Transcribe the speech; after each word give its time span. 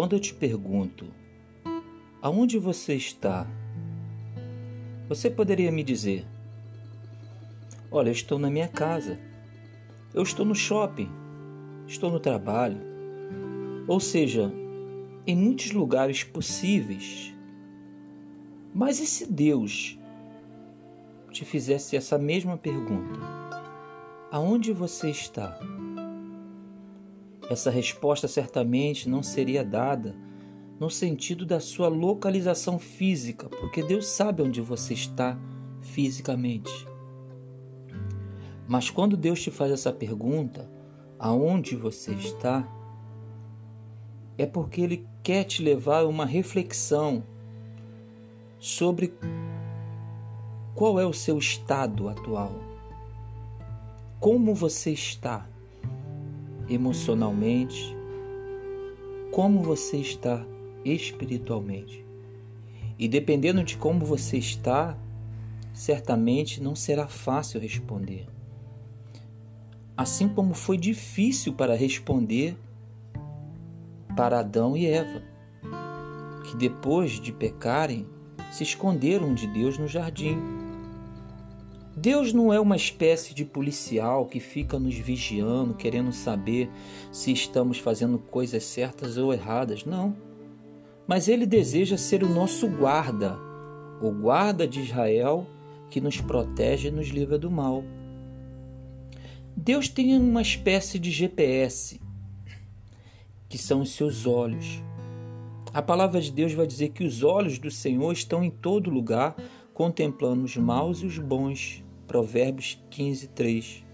Quando 0.00 0.14
eu 0.14 0.20
te 0.20 0.32
pergunto, 0.32 1.08
aonde 2.22 2.58
você 2.58 2.94
está? 2.94 3.46
Você 5.10 5.28
poderia 5.28 5.70
me 5.70 5.82
dizer: 5.82 6.26
Olha, 7.90 8.08
eu 8.08 8.12
estou 8.12 8.38
na 8.38 8.48
minha 8.48 8.66
casa, 8.66 9.20
eu 10.14 10.22
estou 10.22 10.46
no 10.46 10.54
shopping, 10.54 11.10
estou 11.86 12.10
no 12.10 12.18
trabalho. 12.18 12.80
Ou 13.86 14.00
seja, 14.00 14.50
em 15.26 15.36
muitos 15.36 15.70
lugares 15.70 16.24
possíveis. 16.24 17.34
Mas 18.74 19.00
e 19.00 19.06
se 19.06 19.30
Deus 19.30 19.98
te 21.30 21.44
fizesse 21.44 21.94
essa 21.94 22.16
mesma 22.16 22.56
pergunta? 22.56 23.20
Aonde 24.30 24.72
você 24.72 25.10
está? 25.10 25.60
Essa 27.50 27.68
resposta 27.68 28.28
certamente 28.28 29.08
não 29.08 29.24
seria 29.24 29.64
dada 29.64 30.14
no 30.78 30.88
sentido 30.88 31.44
da 31.44 31.58
sua 31.58 31.88
localização 31.88 32.78
física, 32.78 33.48
porque 33.48 33.82
Deus 33.82 34.06
sabe 34.06 34.40
onde 34.40 34.60
você 34.60 34.94
está 34.94 35.36
fisicamente. 35.80 36.86
Mas 38.68 38.88
quando 38.88 39.16
Deus 39.16 39.42
te 39.42 39.50
faz 39.50 39.72
essa 39.72 39.92
pergunta, 39.92 40.70
aonde 41.18 41.74
você 41.74 42.12
está, 42.12 42.66
é 44.38 44.46
porque 44.46 44.80
Ele 44.80 45.04
quer 45.20 45.42
te 45.42 45.60
levar 45.60 46.04
a 46.04 46.08
uma 46.08 46.24
reflexão 46.24 47.24
sobre 48.60 49.12
qual 50.72 51.00
é 51.00 51.04
o 51.04 51.12
seu 51.12 51.36
estado 51.36 52.08
atual. 52.08 52.52
Como 54.20 54.54
você 54.54 54.92
está 54.92 55.48
emocionalmente? 56.70 57.96
Como 59.32 59.62
você 59.62 59.98
está 59.98 60.44
espiritualmente. 60.84 62.04
E 62.98 63.08
dependendo 63.08 63.62
de 63.64 63.76
como 63.76 64.04
você 64.04 64.38
está, 64.38 64.96
certamente 65.72 66.62
não 66.62 66.74
será 66.74 67.06
fácil 67.06 67.60
responder. 67.60 68.26
Assim 69.96 70.28
como 70.28 70.54
foi 70.54 70.76
difícil 70.76 71.52
para 71.52 71.74
responder 71.74 72.56
para 74.16 74.40
Adão 74.40 74.76
e 74.76 74.86
Eva, 74.86 75.22
que 76.44 76.56
depois 76.56 77.12
de 77.20 77.32
pecarem 77.32 78.06
se 78.50 78.62
esconderam 78.62 79.34
de 79.34 79.46
Deus 79.46 79.78
no 79.78 79.86
jardim. 79.86 80.38
Deus 82.00 82.32
não 82.32 82.52
é 82.52 82.58
uma 82.58 82.76
espécie 82.76 83.34
de 83.34 83.44
policial 83.44 84.26
que 84.26 84.40
fica 84.40 84.78
nos 84.78 84.94
vigiando, 84.94 85.74
querendo 85.74 86.12
saber 86.12 86.70
se 87.12 87.32
estamos 87.32 87.78
fazendo 87.78 88.18
coisas 88.18 88.64
certas 88.64 89.16
ou 89.16 89.32
erradas. 89.32 89.84
Não 89.84 90.16
mas 91.10 91.26
ele 91.26 91.44
deseja 91.44 91.96
ser 91.96 92.22
o 92.22 92.28
nosso 92.28 92.68
guarda, 92.68 93.36
o 94.00 94.12
guarda 94.12 94.64
de 94.64 94.78
Israel 94.78 95.44
que 95.90 96.00
nos 96.00 96.20
protege 96.20 96.86
e 96.86 96.92
nos 96.92 97.08
livra 97.08 97.36
do 97.36 97.50
mal. 97.50 97.82
Deus 99.56 99.88
tem 99.88 100.16
uma 100.16 100.40
espécie 100.40 101.00
de 101.00 101.10
GPS, 101.10 102.00
que 103.48 103.58
são 103.58 103.80
os 103.80 103.90
seus 103.90 104.24
olhos. 104.24 104.80
A 105.74 105.82
palavra 105.82 106.20
de 106.20 106.30
Deus 106.30 106.52
vai 106.52 106.64
dizer 106.64 106.90
que 106.90 107.02
os 107.02 107.24
olhos 107.24 107.58
do 107.58 107.72
Senhor 107.72 108.12
estão 108.12 108.44
em 108.44 108.50
todo 108.50 108.88
lugar, 108.88 109.34
contemplando 109.74 110.44
os 110.44 110.56
maus 110.56 111.02
e 111.02 111.06
os 111.06 111.18
bons. 111.18 111.82
Provérbios 112.10 112.76
15, 112.90 113.28
3. 113.28 113.84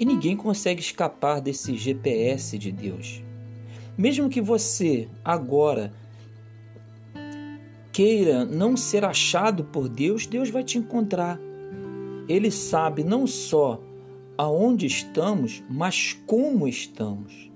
E 0.00 0.04
ninguém 0.06 0.34
consegue 0.34 0.80
escapar 0.80 1.42
desse 1.42 1.76
GPS 1.76 2.56
de 2.56 2.72
Deus. 2.72 3.22
Mesmo 3.98 4.30
que 4.30 4.40
você 4.40 5.10
agora 5.22 5.92
queira 7.92 8.46
não 8.46 8.78
ser 8.78 9.04
achado 9.04 9.62
por 9.64 9.90
Deus, 9.90 10.26
Deus 10.26 10.48
vai 10.48 10.64
te 10.64 10.78
encontrar. 10.78 11.38
Ele 12.26 12.50
sabe 12.50 13.04
não 13.04 13.26
só 13.26 13.78
aonde 14.38 14.86
estamos, 14.86 15.62
mas 15.68 16.18
como 16.26 16.66
estamos. 16.66 17.50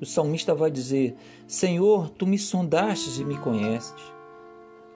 O 0.00 0.04
salmista 0.04 0.56
vai 0.56 0.72
dizer: 0.72 1.14
Senhor, 1.46 2.10
tu 2.10 2.26
me 2.26 2.36
sondastes 2.36 3.20
e 3.20 3.24
me 3.24 3.38
conheces. 3.38 4.17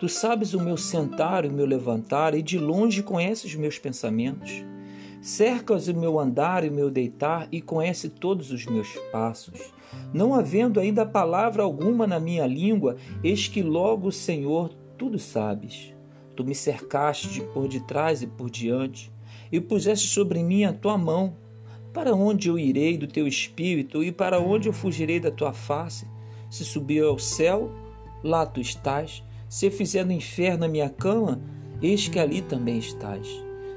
Tu 0.02 0.08
sabes 0.08 0.52
o 0.52 0.60
meu 0.60 0.76
sentar 0.76 1.44
e 1.44 1.48
o 1.48 1.52
meu 1.52 1.64
levantar, 1.64 2.34
e 2.34 2.42
de 2.42 2.58
longe 2.58 3.04
conheces 3.04 3.52
os 3.52 3.54
meus 3.54 3.78
pensamentos. 3.78 4.64
Cercas 5.20 5.86
o 5.86 5.94
meu 5.94 6.18
andar 6.18 6.64
e 6.64 6.70
o 6.70 6.72
meu 6.72 6.90
deitar, 6.90 7.46
e 7.52 7.60
conhece 7.60 8.08
todos 8.08 8.50
os 8.50 8.66
meus 8.66 8.88
passos. 9.12 9.72
Não 10.12 10.34
havendo 10.34 10.80
ainda 10.80 11.06
palavra 11.06 11.62
alguma 11.62 12.04
na 12.04 12.18
minha 12.18 12.44
língua, 12.48 12.96
eis 13.22 13.46
que 13.46 13.62
logo, 13.62 14.10
Senhor, 14.10 14.70
tudo 14.98 15.20
sabes. 15.20 15.94
Tu 16.34 16.44
me 16.44 16.52
cercaste 16.52 17.40
por 17.54 17.68
detrás 17.68 18.22
e 18.22 18.26
por 18.26 18.50
diante, 18.50 19.08
e 19.52 19.60
puseste 19.60 20.08
sobre 20.08 20.42
mim 20.42 20.64
a 20.64 20.72
tua 20.72 20.98
mão. 20.98 21.36
Para 21.92 22.12
onde 22.12 22.48
eu 22.48 22.58
irei 22.58 22.98
do 22.98 23.06
teu 23.06 23.28
espírito, 23.28 24.02
e 24.02 24.10
para 24.10 24.40
onde 24.40 24.68
eu 24.68 24.72
fugirei 24.72 25.20
da 25.20 25.30
tua 25.30 25.52
face? 25.52 26.08
Se 26.50 26.64
subir 26.64 27.04
ao 27.04 27.20
céu, 27.20 27.70
lá 28.24 28.44
tu 28.44 28.60
estás. 28.60 29.22
Se 29.52 29.70
fizer 29.70 30.06
no 30.06 30.12
inferno 30.12 30.64
a 30.64 30.68
minha 30.68 30.88
cama, 30.88 31.38
eis 31.82 32.08
que 32.08 32.18
ali 32.18 32.40
também 32.40 32.78
estás. 32.78 33.28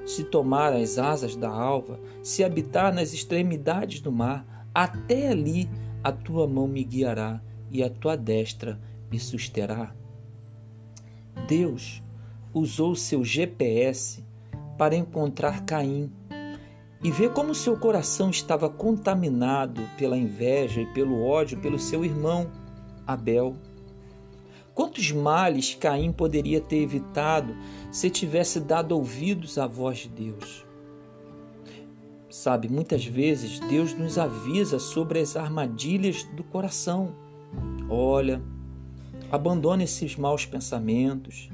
Se 0.05 0.23
tomar 0.23 0.71
as 0.71 0.97
asas 0.97 1.35
da 1.35 1.49
alva, 1.49 1.99
se 2.23 2.45
habitar 2.45 2.93
nas 2.93 3.11
extremidades 3.11 3.99
do 3.99 4.09
mar, 4.09 4.69
até 4.73 5.27
ali 5.27 5.69
a 6.01 6.13
tua 6.13 6.47
mão 6.47 6.65
me 6.65 6.81
guiará 6.81 7.41
e 7.69 7.83
a 7.83 7.89
tua 7.89 8.15
destra 8.15 8.79
me 9.11 9.19
susterá. 9.19 9.93
Deus 11.45 12.01
usou 12.53 12.95
seu 12.95 13.21
GPS 13.25 14.23
para 14.77 14.95
encontrar 14.95 15.65
Caim 15.65 16.09
e 17.03 17.11
ver 17.11 17.33
como 17.33 17.53
seu 17.53 17.77
coração 17.77 18.29
estava 18.29 18.69
contaminado 18.69 19.81
pela 19.97 20.17
inveja 20.17 20.79
e 20.79 20.93
pelo 20.93 21.21
ódio 21.21 21.59
pelo 21.59 21.77
seu 21.77 22.05
irmão 22.05 22.49
Abel. 23.05 23.57
Quantos 24.75 25.09
males 25.09 25.73
Caim 25.73 26.11
poderia 26.11 26.59
ter 26.59 26.81
evitado 26.81 27.55
se 27.89 28.09
tivesse 28.09 28.59
dado 28.59 28.91
ouvidos 28.91 29.57
à 29.57 29.65
voz 29.65 29.99
de 29.99 30.09
Deus? 30.09 30.65
Sabe, 32.29 32.67
muitas 32.67 33.05
vezes 33.05 33.61
Deus 33.61 33.93
nos 33.93 34.17
avisa 34.17 34.77
sobre 34.77 35.19
as 35.19 35.37
armadilhas 35.37 36.25
do 36.25 36.43
coração. 36.43 37.15
Olha, 37.89 38.41
abandone 39.31 39.85
esses 39.85 40.17
maus 40.17 40.45
pensamentos, 40.45 41.49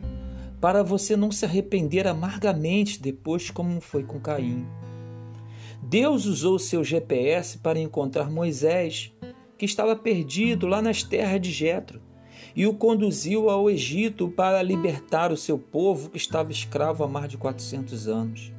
para 0.59 0.81
você 0.81 1.15
não 1.15 1.31
se 1.31 1.45
arrepender 1.45 2.07
amargamente 2.07 2.99
depois, 2.99 3.51
como 3.51 3.79
foi 3.81 4.03
com 4.03 4.19
Caim. 4.19 4.65
Deus 5.83 6.25
usou 6.25 6.57
seu 6.57 6.83
GPS 6.83 7.59
para 7.59 7.79
encontrar 7.79 8.31
Moisés, 8.31 9.13
que 9.59 9.65
estava 9.65 9.95
perdido 9.95 10.65
lá 10.65 10.81
nas 10.81 11.03
terras 11.03 11.39
de 11.39 11.51
Jetro, 11.51 12.01
e 12.55 12.67
o 12.67 12.73
conduziu 12.73 13.49
ao 13.49 13.69
Egito 13.69 14.27
para 14.29 14.61
libertar 14.61 15.31
o 15.31 15.37
seu 15.37 15.57
povo 15.57 16.09
que 16.09 16.17
estava 16.17 16.51
escravo 16.51 17.03
há 17.03 17.07
mais 17.07 17.29
de 17.29 17.37
400 17.37 18.07
anos. 18.07 18.51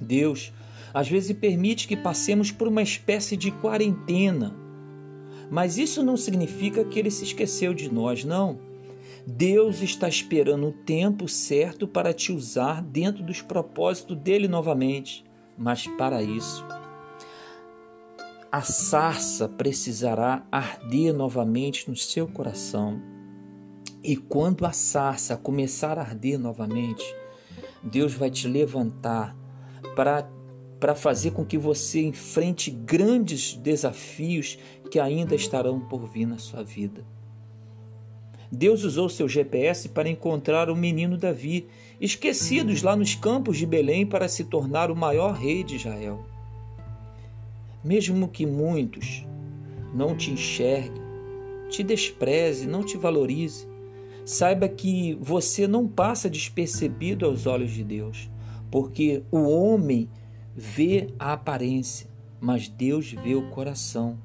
Deus 0.00 0.52
às 0.94 1.08
vezes 1.08 1.36
permite 1.36 1.88
que 1.88 1.96
passemos 1.96 2.50
por 2.50 2.68
uma 2.68 2.82
espécie 2.82 3.36
de 3.36 3.50
quarentena. 3.50 4.54
Mas 5.50 5.78
isso 5.78 6.02
não 6.02 6.16
significa 6.16 6.84
que 6.84 6.98
ele 6.98 7.10
se 7.10 7.24
esqueceu 7.24 7.72
de 7.74 7.92
nós, 7.92 8.24
não. 8.24 8.58
Deus 9.26 9.82
está 9.82 10.08
esperando 10.08 10.68
o 10.68 10.72
tempo 10.72 11.28
certo 11.28 11.86
para 11.86 12.12
te 12.12 12.32
usar 12.32 12.82
dentro 12.82 13.22
dos 13.22 13.40
propósitos 13.40 14.16
dele 14.16 14.48
novamente. 14.48 15.24
Mas 15.56 15.86
para 15.86 16.22
isso, 16.22 16.64
a 18.52 18.60
sarça 18.60 19.48
precisará 19.48 20.46
arder 20.52 21.14
novamente 21.14 21.88
no 21.88 21.96
seu 21.96 22.28
coração. 22.28 23.00
E 24.04 24.14
quando 24.14 24.66
a 24.66 24.72
sarça 24.72 25.38
começar 25.38 25.98
a 25.98 26.02
arder 26.02 26.38
novamente, 26.38 27.02
Deus 27.82 28.12
vai 28.12 28.30
te 28.30 28.46
levantar 28.46 29.34
para 29.96 30.30
para 30.78 30.96
fazer 30.96 31.30
com 31.30 31.44
que 31.44 31.56
você 31.56 32.02
enfrente 32.02 32.68
grandes 32.68 33.54
desafios 33.54 34.58
que 34.90 34.98
ainda 34.98 35.32
estarão 35.32 35.78
por 35.78 36.08
vir 36.08 36.26
na 36.26 36.38
sua 36.38 36.64
vida. 36.64 37.06
Deus 38.50 38.82
usou 38.82 39.08
seu 39.08 39.28
GPS 39.28 39.90
para 39.90 40.10
encontrar 40.10 40.68
o 40.68 40.74
menino 40.74 41.16
Davi, 41.16 41.68
esquecidos 42.00 42.82
lá 42.82 42.96
nos 42.96 43.14
campos 43.14 43.58
de 43.58 43.64
Belém 43.64 44.04
para 44.04 44.26
se 44.26 44.42
tornar 44.42 44.90
o 44.90 44.96
maior 44.96 45.34
rei 45.34 45.62
de 45.62 45.76
Israel. 45.76 46.31
Mesmo 47.84 48.28
que 48.28 48.46
muitos 48.46 49.26
não 49.94 50.16
te 50.16 50.30
enxerguem, 50.30 51.02
te 51.68 51.82
despreze, 51.82 52.66
não 52.66 52.84
te 52.84 52.96
valorize, 52.96 53.66
saiba 54.24 54.68
que 54.68 55.18
você 55.20 55.66
não 55.66 55.88
passa 55.88 56.30
despercebido 56.30 57.26
aos 57.26 57.46
olhos 57.46 57.72
de 57.72 57.82
Deus, 57.82 58.30
porque 58.70 59.22
o 59.30 59.48
homem 59.48 60.08
vê 60.54 61.08
a 61.18 61.32
aparência, 61.32 62.08
mas 62.40 62.68
Deus 62.68 63.12
vê 63.12 63.34
o 63.34 63.50
coração. 63.50 64.18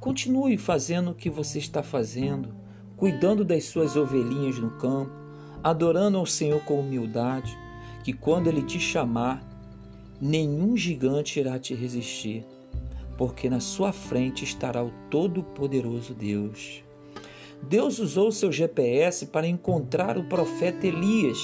Continue 0.00 0.58
fazendo 0.58 1.10
o 1.10 1.14
que 1.14 1.30
você 1.30 1.58
está 1.58 1.82
fazendo, 1.82 2.54
cuidando 2.96 3.44
das 3.44 3.64
suas 3.64 3.96
ovelhinhas 3.96 4.58
no 4.58 4.70
campo, 4.72 5.12
adorando 5.62 6.18
ao 6.18 6.26
Senhor 6.26 6.62
com 6.64 6.80
humildade, 6.80 7.56
que 8.04 8.12
quando 8.12 8.48
Ele 8.48 8.62
te 8.62 8.78
chamar, 8.78 9.42
nenhum 10.20 10.76
gigante 10.76 11.40
irá 11.40 11.58
te 11.58 11.74
resistir, 11.74 12.44
porque 13.16 13.48
na 13.48 13.60
sua 13.60 13.92
frente 13.92 14.44
estará 14.44 14.84
o 14.84 14.92
Todo-Poderoso 15.10 16.14
Deus. 16.14 16.84
Deus 17.62 17.98
usou 17.98 18.30
seu 18.30 18.52
GPS 18.52 19.26
para 19.26 19.46
encontrar 19.46 20.18
o 20.18 20.24
profeta 20.24 20.86
Elias, 20.86 21.38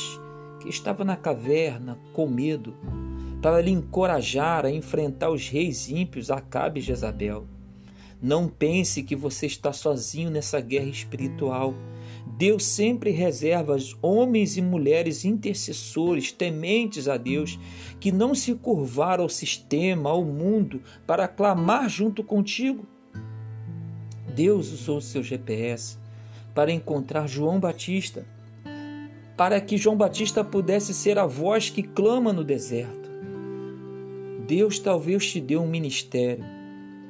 que 0.60 0.69
estava 0.69 1.04
na 1.04 1.16
caverna 1.16 1.98
com 2.12 2.28
medo, 2.28 2.74
para 3.40 3.60
lhe 3.60 3.70
encorajar 3.70 4.64
a 4.64 4.70
enfrentar 4.70 5.30
os 5.30 5.48
reis 5.48 5.88
ímpios 5.88 6.30
Acabe 6.30 6.80
e 6.80 6.82
Jezabel. 6.82 7.46
Não 8.20 8.46
pense 8.46 9.02
que 9.02 9.16
você 9.16 9.46
está 9.46 9.72
sozinho 9.72 10.30
nessa 10.30 10.60
guerra 10.60 10.86
espiritual. 10.86 11.75
Deus 12.37 12.64
sempre 12.64 13.11
reserva 13.11 13.76
homens 14.00 14.56
e 14.56 14.62
mulheres 14.62 15.25
intercessores, 15.25 16.32
tementes 16.32 17.06
a 17.06 17.17
Deus, 17.17 17.58
que 18.00 18.11
não 18.11 18.34
se 18.34 18.55
curvaram 18.55 19.25
ao 19.25 19.29
sistema, 19.29 20.11
ao 20.11 20.25
mundo, 20.25 20.82
para 21.06 21.29
clamar 21.29 21.88
junto 21.88 22.25
contigo. 22.25 22.87
Deus 24.34 24.73
usou 24.73 25.00
seu 25.00 25.23
GPS 25.23 25.99
para 26.55 26.73
encontrar 26.73 27.29
João 27.29 27.61
Batista, 27.61 28.26
para 29.37 29.61
que 29.61 29.76
João 29.76 29.96
Batista 29.96 30.43
pudesse 30.43 30.94
ser 30.94 31.19
a 31.19 31.26
voz 31.26 31.70
que 31.70 31.82
clama 31.82 32.32
no 32.32 32.44
deserto. 32.44 33.11
Deus 34.46 34.78
talvez 34.78 35.31
te 35.31 35.40
deu 35.40 35.62
um 35.62 35.69
ministério 35.69 36.44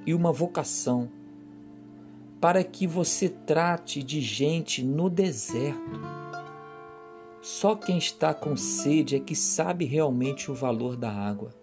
e 0.05 0.15
uma 0.15 0.33
vocação 0.33 1.22
para 2.43 2.65
que 2.65 2.89
você 2.89 3.29
trate 3.29 4.03
de 4.03 4.21
gente 4.21 4.83
no 4.83 5.09
deserto. 5.09 6.01
Só 7.41 7.77
quem 7.77 7.99
está 7.99 8.35
com 8.35 8.57
sede 8.57 9.15
é 9.15 9.21
que 9.21 9.37
sabe 9.37 9.85
realmente 9.85 10.51
o 10.51 10.55
valor 10.55 10.97
da 10.97 11.09
água. 11.09 11.55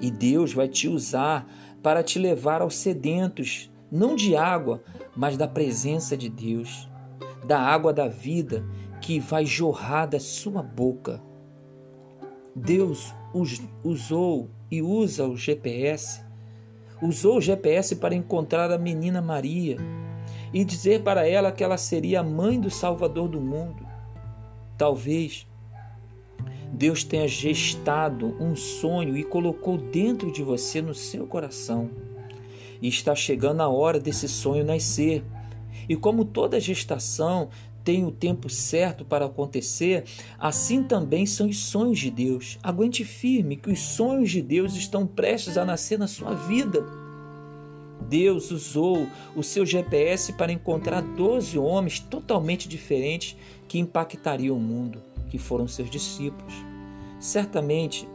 E 0.00 0.10
Deus 0.10 0.54
vai 0.54 0.68
te 0.68 0.88
usar 0.88 1.46
para 1.82 2.02
te 2.02 2.18
levar 2.18 2.62
aos 2.62 2.76
sedentos, 2.76 3.70
não 3.92 4.16
de 4.16 4.34
água, 4.34 4.82
mas 5.14 5.36
da 5.36 5.46
presença 5.46 6.16
de 6.16 6.30
Deus, 6.30 6.88
da 7.44 7.60
água 7.60 7.92
da 7.92 8.08
vida 8.08 8.64
que 9.02 9.20
vai 9.20 9.44
jorrar 9.44 10.06
da 10.06 10.18
sua 10.18 10.62
boca. 10.62 11.22
Deus 12.54 13.12
usou 13.84 14.48
e 14.70 14.80
usa 14.80 15.26
o 15.26 15.36
GPS 15.36 16.24
usou 17.02 17.36
o 17.36 17.40
GPS 17.42 17.96
para 17.96 18.14
encontrar 18.14 18.70
a 18.70 18.78
menina 18.78 19.20
Maria 19.20 19.76
e 20.56 20.64
dizer 20.64 21.02
para 21.02 21.28
ela 21.28 21.52
que 21.52 21.62
ela 21.62 21.76
seria 21.76 22.20
a 22.20 22.22
mãe 22.22 22.58
do 22.58 22.70
Salvador 22.70 23.28
do 23.28 23.38
mundo. 23.38 23.86
Talvez 24.78 25.46
Deus 26.72 27.04
tenha 27.04 27.28
gestado 27.28 28.34
um 28.40 28.56
sonho 28.56 29.18
e 29.18 29.22
colocou 29.22 29.76
dentro 29.76 30.32
de 30.32 30.42
você, 30.42 30.80
no 30.80 30.94
seu 30.94 31.26
coração. 31.26 31.90
E 32.80 32.88
está 32.88 33.14
chegando 33.14 33.60
a 33.60 33.68
hora 33.68 34.00
desse 34.00 34.26
sonho 34.26 34.64
nascer. 34.64 35.22
E 35.86 35.94
como 35.94 36.24
toda 36.24 36.58
gestação 36.58 37.50
tem 37.84 38.06
o 38.06 38.10
tempo 38.10 38.48
certo 38.48 39.04
para 39.04 39.26
acontecer, 39.26 40.04
assim 40.38 40.82
também 40.82 41.26
são 41.26 41.50
os 41.50 41.58
sonhos 41.58 41.98
de 41.98 42.10
Deus. 42.10 42.58
Aguente 42.62 43.04
firme 43.04 43.56
que 43.56 43.70
os 43.70 43.80
sonhos 43.80 44.30
de 44.30 44.40
Deus 44.40 44.74
estão 44.74 45.06
prestes 45.06 45.58
a 45.58 45.66
nascer 45.66 45.98
na 45.98 46.08
sua 46.08 46.32
vida. 46.32 47.05
Deus 48.08 48.50
usou 48.50 49.06
o 49.34 49.42
seu 49.42 49.66
GPS 49.66 50.32
para 50.32 50.52
encontrar 50.52 51.02
12 51.02 51.58
homens 51.58 52.00
totalmente 52.00 52.68
diferentes 52.68 53.36
que 53.68 53.78
impactariam 53.78 54.56
o 54.56 54.60
mundo, 54.60 55.02
que 55.28 55.38
foram 55.38 55.66
seus 55.66 55.90
discípulos. 55.90 56.54
Certamente, 57.18 58.08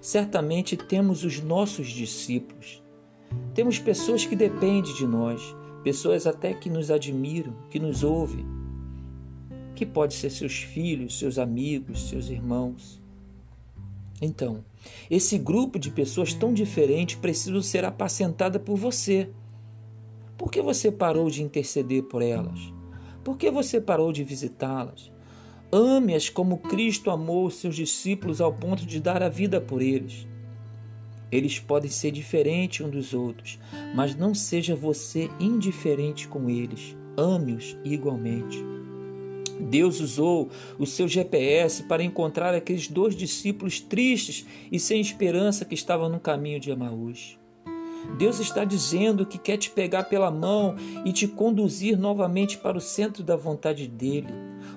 certamente 0.00 0.76
temos 0.76 1.24
os 1.24 1.40
nossos 1.40 1.88
discípulos. 1.88 2.82
Temos 3.54 3.78
pessoas 3.78 4.24
que 4.24 4.36
dependem 4.36 4.94
de 4.94 5.06
nós, 5.06 5.42
pessoas 5.82 6.26
até 6.26 6.54
que 6.54 6.70
nos 6.70 6.90
admiram, 6.90 7.54
que 7.70 7.80
nos 7.80 8.04
ouvem, 8.04 8.46
que 9.74 9.84
pode 9.84 10.14
ser 10.14 10.30
seus 10.30 10.54
filhos, 10.58 11.18
seus 11.18 11.38
amigos, 11.38 12.08
seus 12.08 12.28
irmãos. 12.28 13.00
Então, 14.20 14.64
esse 15.10 15.38
grupo 15.38 15.78
de 15.78 15.90
pessoas 15.90 16.32
tão 16.32 16.52
diferente 16.52 17.16
precisa 17.16 17.60
ser 17.62 17.84
apacentada 17.84 18.58
por 18.58 18.76
você. 18.76 19.28
Por 20.36 20.50
que 20.50 20.62
você 20.62 20.90
parou 20.90 21.30
de 21.30 21.42
interceder 21.42 22.04
por 22.04 22.22
elas? 22.22 22.72
Por 23.24 23.36
que 23.36 23.50
você 23.50 23.80
parou 23.80 24.12
de 24.12 24.22
visitá-las? 24.22 25.10
Ame-as 25.72 26.28
como 26.28 26.58
Cristo 26.58 27.10
amou 27.10 27.46
os 27.46 27.56
seus 27.56 27.74
discípulos 27.74 28.40
ao 28.40 28.52
ponto 28.52 28.86
de 28.86 29.00
dar 29.00 29.22
a 29.22 29.28
vida 29.28 29.60
por 29.60 29.82
eles. 29.82 30.26
Eles 31.30 31.58
podem 31.58 31.90
ser 31.90 32.12
diferentes 32.12 32.86
uns 32.86 32.90
dos 32.90 33.12
outros, 33.12 33.58
mas 33.94 34.14
não 34.14 34.32
seja 34.32 34.76
você 34.76 35.28
indiferente 35.40 36.28
com 36.28 36.48
eles. 36.48 36.96
Ame-os 37.16 37.76
igualmente. 37.84 38.75
Deus 39.60 40.00
usou 40.00 40.50
o 40.78 40.86
seu 40.86 41.08
GPS 41.08 41.84
para 41.84 42.04
encontrar 42.04 42.54
aqueles 42.54 42.88
dois 42.88 43.16
discípulos 43.16 43.80
tristes 43.80 44.46
e 44.70 44.78
sem 44.78 45.00
esperança 45.00 45.64
que 45.64 45.74
estavam 45.74 46.08
no 46.08 46.20
caminho 46.20 46.60
de 46.60 46.70
Emaús. 46.70 47.38
Deus 48.18 48.38
está 48.38 48.64
dizendo 48.64 49.26
que 49.26 49.36
quer 49.36 49.56
te 49.56 49.70
pegar 49.70 50.04
pela 50.04 50.30
mão 50.30 50.76
e 51.04 51.12
te 51.12 51.26
conduzir 51.26 51.98
novamente 51.98 52.56
para 52.56 52.78
o 52.78 52.80
centro 52.80 53.22
da 53.22 53.36
vontade 53.36 53.88
dele. 53.88 54.28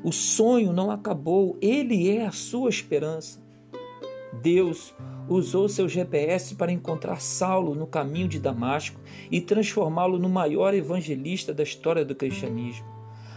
O 0.03 0.11
sonho 0.11 0.73
não 0.73 0.89
acabou, 0.89 1.57
ele 1.61 2.09
é 2.09 2.25
a 2.25 2.31
sua 2.31 2.69
esperança. 2.69 3.39
Deus 4.41 4.93
usou 5.27 5.69
seu 5.69 5.87
GPS 5.87 6.55
para 6.55 6.71
encontrar 6.71 7.21
Saulo 7.21 7.75
no 7.75 7.85
caminho 7.85 8.27
de 8.27 8.39
Damasco 8.39 8.99
e 9.29 9.39
transformá-lo 9.39 10.17
no 10.17 10.27
maior 10.27 10.73
evangelista 10.73 11.53
da 11.53 11.63
história 11.63 12.03
do 12.03 12.15
cristianismo. 12.15 12.85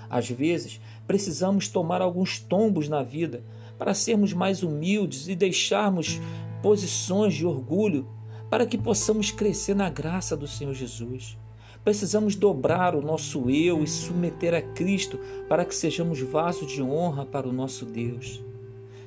Às 0.08 0.28
vezes, 0.28 0.80
precisamos 1.06 1.68
tomar 1.68 2.00
alguns 2.00 2.38
tombos 2.38 2.88
na 2.88 3.02
vida 3.02 3.44
para 3.78 3.94
sermos 3.94 4.32
mais 4.32 4.62
humildes 4.62 5.28
e 5.28 5.34
deixarmos 5.34 6.20
posições 6.62 7.34
de 7.34 7.46
orgulho 7.46 8.08
para 8.48 8.66
que 8.66 8.78
possamos 8.78 9.30
crescer 9.30 9.74
na 9.74 9.88
graça 9.88 10.36
do 10.36 10.46
Senhor 10.46 10.74
Jesus. 10.74 11.36
Precisamos 11.82 12.36
dobrar 12.36 12.94
o 12.94 13.02
nosso 13.02 13.50
eu 13.50 13.82
e 13.82 13.88
submeter 13.88 14.54
a 14.54 14.62
Cristo 14.62 15.18
para 15.48 15.64
que 15.64 15.74
sejamos 15.74 16.20
vaso 16.20 16.64
de 16.64 16.80
honra 16.80 17.26
para 17.26 17.48
o 17.48 17.52
nosso 17.52 17.84
Deus. 17.84 18.40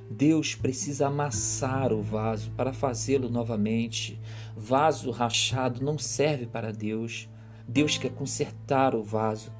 Deus 0.09 0.55
precisa 0.55 1.07
amassar 1.07 1.93
o 1.93 2.01
vaso 2.01 2.51
para 2.51 2.73
fazê-lo 2.73 3.29
novamente. 3.29 4.19
Vaso 4.55 5.09
rachado 5.09 5.83
não 5.83 5.97
serve 5.97 6.45
para 6.45 6.71
Deus. 6.71 7.29
Deus 7.67 7.97
quer 7.97 8.11
consertar 8.11 8.95
o 8.95 9.03
vaso 9.03 9.51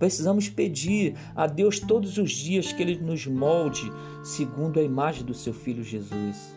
Precisamos 0.00 0.48
pedir 0.48 1.14
a 1.36 1.46
Deus 1.46 1.78
todos 1.78 2.16
os 2.16 2.30
dias 2.30 2.72
que 2.72 2.82
Ele 2.82 2.96
nos 2.96 3.26
molde 3.26 3.92
segundo 4.24 4.80
a 4.80 4.82
imagem 4.82 5.22
do 5.22 5.34
Seu 5.34 5.52
Filho 5.52 5.84
Jesus. 5.84 6.56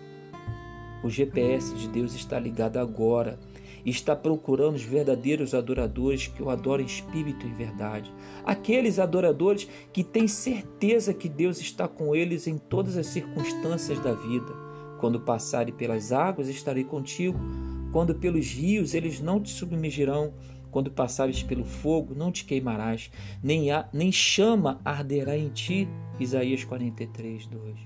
O 1.04 1.10
GPS 1.10 1.76
de 1.76 1.90
Deus 1.90 2.16
está 2.16 2.40
ligado 2.40 2.78
agora 2.78 3.38
e 3.84 3.90
está 3.90 4.16
procurando 4.16 4.76
os 4.76 4.84
verdadeiros 4.84 5.54
adoradores 5.54 6.28
que 6.28 6.42
o 6.42 6.50
adoram 6.50 6.84
em 6.84 6.88
espírito 6.88 7.46
e 7.46 7.50
em 7.50 7.54
verdade. 7.54 8.10
Aqueles 8.46 8.98
adoradores 8.98 9.68
que 9.92 10.06
têm 10.06 10.26
certeza 10.26 11.14
que 11.14 11.28
Deus 11.28 11.60
está 11.60 11.86
com 11.86 12.16
eles 12.16 12.48
em 12.48 12.58
todas 12.58 12.96
as 12.96 13.08
circunstâncias 13.08 14.00
da 14.00 14.14
vida. 14.14 14.54
Quando 15.02 15.20
passarem 15.20 15.74
pelas 15.74 16.14
águas, 16.14 16.48
estarei 16.48 16.86
contigo. 16.86 17.38
Quando 17.92 18.16
pelos 18.16 18.48
rios, 18.54 18.94
eles 18.94 19.20
não 19.20 19.42
te 19.42 19.52
submergirão. 19.52 20.34
Quando 20.74 20.90
passares 20.90 21.44
pelo 21.44 21.64
fogo, 21.64 22.16
não 22.16 22.32
te 22.32 22.46
queimarás, 22.46 23.12
nem, 23.44 23.70
há, 23.70 23.88
nem 23.94 24.12
chama 24.12 24.82
arderá 24.84 25.38
em 25.38 25.50
ti. 25.50 25.88
Isaías 26.20 26.64
43, 26.64 27.46
2. 27.46 27.80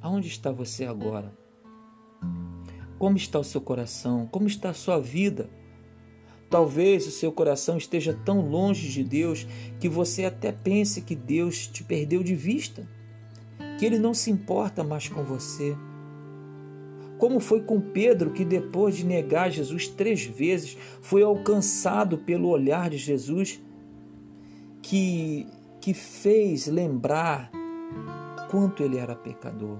Aonde 0.00 0.28
está 0.28 0.50
você 0.50 0.86
agora? 0.86 1.30
Como 2.98 3.18
está 3.18 3.38
o 3.38 3.44
seu 3.44 3.60
coração? 3.60 4.26
Como 4.28 4.46
está 4.46 4.70
a 4.70 4.74
sua 4.74 4.98
vida? 4.98 5.50
Talvez 6.48 7.06
o 7.06 7.10
seu 7.10 7.30
coração 7.30 7.76
esteja 7.76 8.14
tão 8.24 8.40
longe 8.40 8.88
de 8.88 9.04
Deus 9.04 9.46
que 9.78 9.90
você 9.90 10.24
até 10.24 10.50
pense 10.50 11.02
que 11.02 11.14
Deus 11.14 11.66
te 11.66 11.84
perdeu 11.84 12.22
de 12.22 12.34
vista, 12.34 12.88
que 13.78 13.84
Ele 13.84 13.98
não 13.98 14.14
se 14.14 14.30
importa 14.30 14.82
mais 14.82 15.06
com 15.06 15.22
você 15.22 15.76
como 17.20 17.38
foi 17.38 17.60
com 17.60 17.78
Pedro, 17.78 18.30
que 18.30 18.46
depois 18.46 18.96
de 18.96 19.04
negar 19.04 19.50
Jesus 19.50 19.86
três 19.86 20.24
vezes, 20.24 20.78
foi 21.02 21.22
alcançado 21.22 22.16
pelo 22.16 22.48
olhar 22.48 22.88
de 22.88 22.96
Jesus, 22.96 23.62
que, 24.80 25.46
que 25.82 25.92
fez 25.92 26.66
lembrar 26.66 27.52
quanto 28.50 28.82
ele 28.82 28.96
era 28.96 29.14
pecador. 29.14 29.76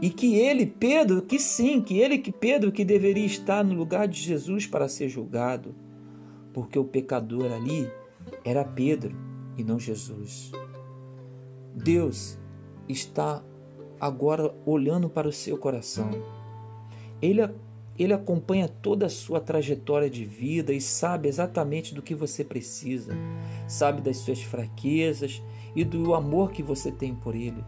E 0.00 0.10
que 0.10 0.36
ele, 0.36 0.64
Pedro, 0.64 1.22
que 1.22 1.40
sim, 1.40 1.80
que 1.80 1.98
ele, 1.98 2.18
que 2.18 2.30
Pedro, 2.30 2.70
que 2.70 2.84
deveria 2.84 3.26
estar 3.26 3.64
no 3.64 3.74
lugar 3.74 4.06
de 4.06 4.20
Jesus 4.20 4.64
para 4.64 4.88
ser 4.88 5.08
julgado, 5.08 5.74
porque 6.52 6.78
o 6.78 6.84
pecador 6.84 7.50
ali 7.50 7.90
era 8.44 8.64
Pedro 8.64 9.16
e 9.58 9.64
não 9.64 9.76
Jesus. 9.76 10.52
Deus 11.74 12.38
está 12.88 13.42
agora 14.02 14.52
olhando 14.66 15.08
para 15.08 15.28
o 15.28 15.32
seu 15.32 15.56
coração. 15.56 16.10
Ele, 17.22 17.48
ele 17.96 18.12
acompanha 18.12 18.66
toda 18.66 19.06
a 19.06 19.08
sua 19.08 19.40
trajetória 19.40 20.10
de 20.10 20.24
vida 20.24 20.72
e 20.72 20.80
sabe 20.80 21.28
exatamente 21.28 21.94
do 21.94 22.02
que 22.02 22.12
você 22.12 22.42
precisa, 22.42 23.14
sabe 23.68 24.00
das 24.00 24.16
suas 24.16 24.42
fraquezas 24.42 25.40
e 25.76 25.84
do 25.84 26.16
amor 26.16 26.50
que 26.50 26.64
você 26.64 26.90
tem 26.90 27.14
por 27.14 27.36
Ele. 27.36 27.64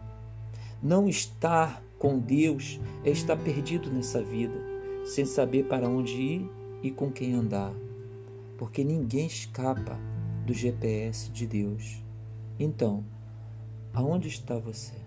Não 0.83 1.07
estar 1.07 1.81
com 1.97 2.19
Deus 2.19 2.81
é 3.05 3.11
estar 3.11 3.37
perdido 3.37 3.89
nessa 3.89 4.21
vida, 4.21 4.61
sem 5.05 5.23
saber 5.23 5.69
para 5.69 5.87
onde 5.87 6.15
ir 6.15 6.51
e 6.83 6.91
com 6.91 7.09
quem 7.09 7.33
andar, 7.33 7.73
porque 8.57 8.83
ninguém 8.83 9.25
escapa 9.25 9.97
do 10.45 10.53
GPS 10.53 11.31
de 11.31 11.47
Deus. 11.47 12.03
Então, 12.59 13.05
aonde 13.93 14.27
está 14.27 14.59
você? 14.59 15.04